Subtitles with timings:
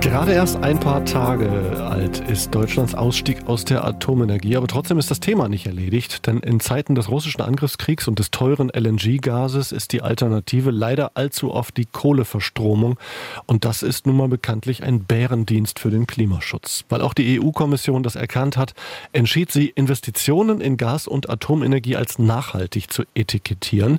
[0.00, 5.10] Gerade erst ein paar Tage alt ist Deutschlands Ausstieg aus der Atomenergie, aber trotzdem ist
[5.10, 9.92] das Thema nicht erledigt, denn in Zeiten des russischen Angriffskriegs und des teuren LNG-Gases ist
[9.92, 12.96] die Alternative leider allzu oft die Kohleverstromung
[13.46, 16.84] und das ist nun mal bekanntlich ein Bärendienst für den Klimaschutz.
[16.88, 18.74] Weil auch die EU-Kommission das erkannt hat,
[19.12, 23.98] entschied sie, Investitionen in Gas- und Atomenergie als nachhaltig zu etikettieren.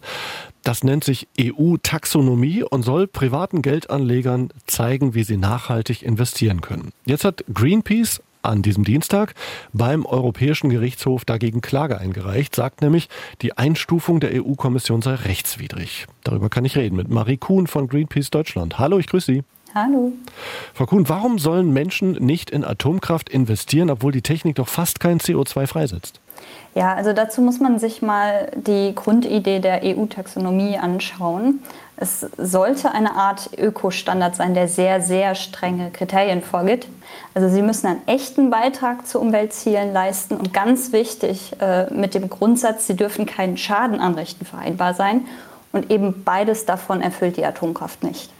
[0.63, 6.91] Das nennt sich EU-Taxonomie und soll privaten Geldanlegern zeigen, wie sie nachhaltig investieren können.
[7.05, 9.35] Jetzt hat Greenpeace an diesem Dienstag
[9.73, 13.09] beim Europäischen Gerichtshof dagegen Klage eingereicht, sagt nämlich,
[13.41, 16.07] die Einstufung der EU-Kommission sei rechtswidrig.
[16.23, 18.79] Darüber kann ich reden mit Marie Kuhn von Greenpeace Deutschland.
[18.79, 19.43] Hallo, ich grüße Sie.
[19.75, 20.13] Hallo.
[20.73, 25.19] Frau Kuhn, warum sollen Menschen nicht in Atomkraft investieren, obwohl die Technik doch fast kein
[25.19, 26.19] CO2 freisetzt?
[26.75, 31.63] Ja, also dazu muss man sich mal die Grundidee der EU-Taxonomie anschauen.
[31.97, 36.87] Es sollte eine Art Ökostandard sein, der sehr, sehr strenge Kriterien vorgibt.
[37.33, 42.29] Also Sie müssen einen echten Beitrag zu Umweltzielen leisten und ganz wichtig äh, mit dem
[42.29, 45.25] Grundsatz, Sie dürfen keinen Schaden anrichten, vereinbar sein.
[45.71, 48.31] Und eben beides davon erfüllt die Atomkraft nicht.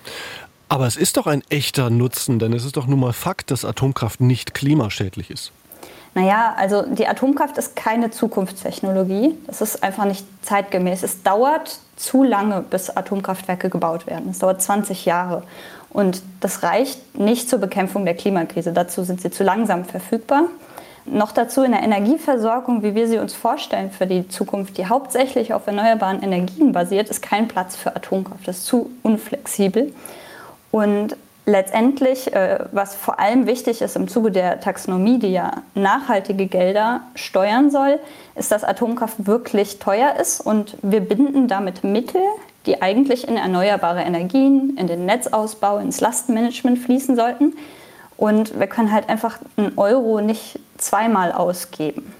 [0.69, 3.65] Aber es ist doch ein echter Nutzen, denn es ist doch nun mal Fakt, dass
[3.65, 5.51] Atomkraft nicht klimaschädlich ist.
[6.15, 9.37] Naja, also die Atomkraft ist keine Zukunftstechnologie.
[9.47, 11.03] Das ist einfach nicht zeitgemäß.
[11.03, 14.29] Es dauert zu lange, bis Atomkraftwerke gebaut werden.
[14.31, 15.43] Es dauert 20 Jahre.
[15.89, 18.73] Und das reicht nicht zur Bekämpfung der Klimakrise.
[18.73, 20.43] Dazu sind sie zu langsam verfügbar.
[21.05, 25.53] Noch dazu in der Energieversorgung, wie wir sie uns vorstellen für die Zukunft, die hauptsächlich
[25.53, 28.47] auf erneuerbaren Energien basiert, ist kein Platz für Atomkraft.
[28.47, 29.93] Das ist zu unflexibel.
[30.71, 31.15] Und
[31.49, 37.01] letztendlich, äh, was vor allem wichtig ist im Zuge der Taxonomie, die ja nachhaltige Gelder
[37.15, 37.99] steuern soll,
[38.35, 42.21] ist, dass Atomkraft wirklich teuer ist und wir binden damit Mittel,
[42.65, 47.55] die eigentlich in erneuerbare Energien, in den Netzausbau, ins Lastenmanagement fließen sollten.
[48.17, 52.13] Und wir können halt einfach einen Euro nicht zweimal ausgeben.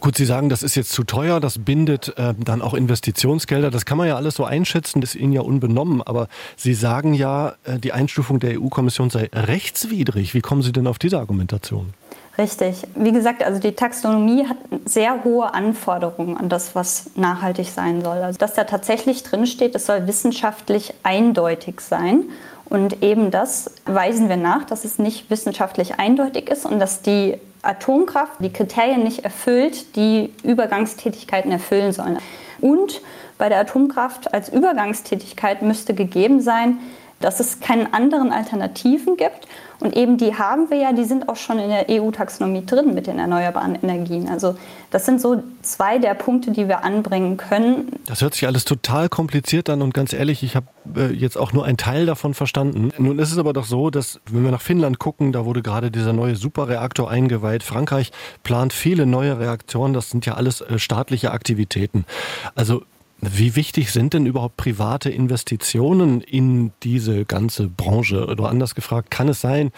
[0.00, 3.70] Gut, Sie sagen, das ist jetzt zu teuer, das bindet äh, dann auch Investitionsgelder.
[3.70, 6.02] Das kann man ja alles so einschätzen, das ist Ihnen ja unbenommen.
[6.02, 10.34] Aber Sie sagen ja, äh, die Einstufung der EU-Kommission sei rechtswidrig.
[10.34, 11.92] Wie kommen Sie denn auf diese Argumentation?
[12.38, 12.86] Richtig.
[12.94, 14.56] Wie gesagt, also die Taxonomie hat
[14.86, 18.18] sehr hohe Anforderungen an das, was nachhaltig sein soll.
[18.18, 22.24] Also dass da tatsächlich drinsteht, es soll wissenschaftlich eindeutig sein.
[22.64, 27.36] Und eben das weisen wir nach, dass es nicht wissenschaftlich eindeutig ist und dass die
[27.62, 32.18] Atomkraft die Kriterien nicht erfüllt, die Übergangstätigkeiten erfüllen sollen.
[32.60, 33.00] Und
[33.38, 36.78] bei der Atomkraft als Übergangstätigkeit müsste gegeben sein,
[37.20, 39.46] dass es keine anderen Alternativen gibt.
[39.78, 43.06] Und eben die haben wir ja, die sind auch schon in der EU-Taxonomie drin mit
[43.06, 44.28] den erneuerbaren Energien.
[44.28, 44.56] Also
[44.90, 47.88] das sind so zwei der Punkte, die wir anbringen können.
[48.06, 50.66] Das hört sich alles total kompliziert an und ganz ehrlich, ich habe
[50.96, 52.90] äh, jetzt auch nur einen Teil davon verstanden.
[52.98, 55.90] Nun ist es aber doch so, dass wenn wir nach Finnland gucken, da wurde gerade
[55.90, 57.62] dieser neue Superreaktor eingeweiht.
[57.62, 62.04] Frankreich plant viele neue Reaktoren, das sind ja alles äh, staatliche Aktivitäten.
[62.54, 62.82] Also
[63.20, 68.26] wie wichtig sind denn überhaupt private Investitionen in diese ganze Branche?
[68.26, 69.72] Oder anders gefragt, kann es sein,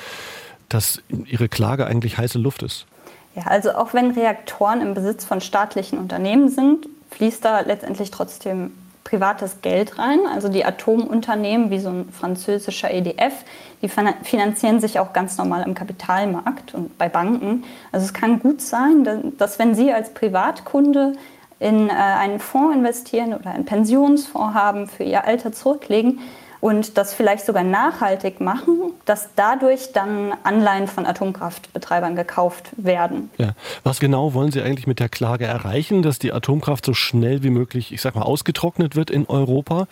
[0.69, 2.87] dass Ihre Klage eigentlich heiße Luft ist?
[3.35, 8.73] Ja, also auch wenn Reaktoren im Besitz von staatlichen Unternehmen sind, fließt da letztendlich trotzdem
[9.05, 10.21] privates Geld rein.
[10.33, 13.33] Also die Atomunternehmen wie so ein französischer EDF,
[13.83, 17.65] die finanzieren sich auch ganz normal im Kapitalmarkt und bei Banken.
[17.91, 21.15] Also es kann gut sein, dass wenn Sie als Privatkunde
[21.63, 26.21] in äh, einen Fonds investieren oder einen Pensionsfonds haben, für ihr Alter zurücklegen
[26.63, 33.31] und das vielleicht sogar nachhaltig machen, dass dadurch dann Anleihen von Atomkraftbetreibern gekauft werden.
[33.37, 33.55] Ja.
[33.83, 37.51] Was genau wollen Sie eigentlich mit der Klage erreichen, dass die Atomkraft so schnell wie
[37.51, 39.89] möglich, ich sag mal, ausgetrocknet wird in Europa?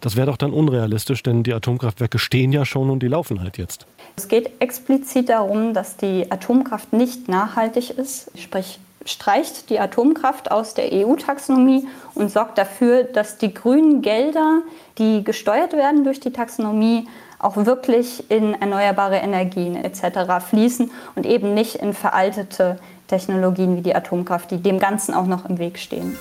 [0.00, 3.58] Das wäre doch dann unrealistisch, denn die Atomkraftwerke stehen ja schon und die laufen halt
[3.58, 3.86] jetzt.
[4.14, 10.74] Es geht explizit darum, dass die Atomkraft nicht nachhaltig ist, sprich streicht die Atomkraft aus
[10.74, 14.62] der EU-Taxonomie und sorgt dafür, dass die grünen Gelder,
[14.98, 17.08] die gesteuert werden durch die Taxonomie,
[17.38, 20.44] auch wirklich in erneuerbare Energien etc.
[20.48, 22.78] fließen und eben nicht in veraltete
[23.08, 26.16] Technologien wie die Atomkraft, die dem Ganzen auch noch im Weg stehen.